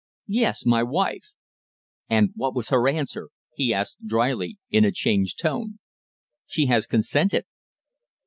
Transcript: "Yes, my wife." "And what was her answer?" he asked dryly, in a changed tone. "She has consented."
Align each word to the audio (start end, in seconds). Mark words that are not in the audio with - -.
"Yes, 0.33 0.65
my 0.65 0.81
wife." 0.81 1.29
"And 2.09 2.31
what 2.33 2.55
was 2.55 2.69
her 2.69 2.89
answer?" 2.89 3.29
he 3.53 3.71
asked 3.71 3.99
dryly, 4.07 4.57
in 4.71 4.83
a 4.83 4.91
changed 4.91 5.37
tone. 5.37 5.77
"She 6.47 6.65
has 6.65 6.87
consented." 6.87 7.45